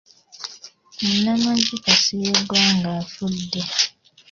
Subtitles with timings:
[1.01, 3.61] Munnamagye Kasirye Ggwanga afudde.